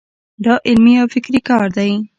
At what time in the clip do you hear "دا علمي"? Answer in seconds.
0.43-0.93